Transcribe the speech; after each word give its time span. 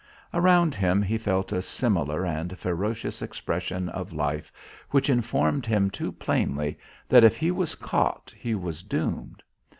Around 0.33 0.73
him, 0.73 1.03
he 1.03 1.15
felt 1.19 1.51
a 1.51 1.61
similar 1.61 2.25
and 2.25 2.57
ferocious 2.57 3.21
expression 3.21 3.87
of 3.89 4.11
life 4.13 4.51
which 4.89 5.11
informed 5.11 5.67
him 5.67 5.91
too 5.91 6.11
plainly 6.11 6.75
that 7.07 7.23
if 7.23 7.37
he 7.37 7.51
was 7.51 7.75
caught, 7.75 8.33
he 8.35 8.55
was 8.55 8.81
doomed. 8.81 9.43